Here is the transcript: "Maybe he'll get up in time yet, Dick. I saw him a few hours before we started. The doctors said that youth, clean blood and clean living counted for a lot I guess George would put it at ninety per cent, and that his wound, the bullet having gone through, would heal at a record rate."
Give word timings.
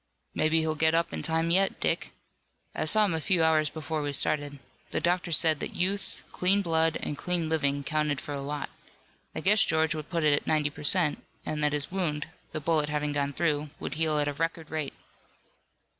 "Maybe 0.33 0.61
he'll 0.61 0.73
get 0.73 0.95
up 0.95 1.13
in 1.13 1.21
time 1.21 1.51
yet, 1.51 1.79
Dick. 1.79 2.11
I 2.73 2.85
saw 2.85 3.05
him 3.05 3.13
a 3.13 3.21
few 3.21 3.43
hours 3.43 3.69
before 3.69 4.01
we 4.01 4.13
started. 4.13 4.57
The 4.89 4.99
doctors 4.99 5.37
said 5.37 5.59
that 5.59 5.75
youth, 5.75 6.23
clean 6.31 6.63
blood 6.63 6.97
and 7.03 7.15
clean 7.15 7.49
living 7.49 7.83
counted 7.83 8.19
for 8.19 8.33
a 8.33 8.41
lot 8.41 8.71
I 9.35 9.41
guess 9.41 9.63
George 9.63 9.93
would 9.93 10.09
put 10.09 10.23
it 10.23 10.33
at 10.33 10.47
ninety 10.47 10.71
per 10.71 10.83
cent, 10.83 11.23
and 11.45 11.61
that 11.61 11.73
his 11.73 11.91
wound, 11.91 12.25
the 12.51 12.59
bullet 12.59 12.89
having 12.89 13.11
gone 13.13 13.33
through, 13.33 13.69
would 13.79 13.93
heal 13.93 14.17
at 14.17 14.27
a 14.27 14.33
record 14.33 14.71
rate." 14.71 14.95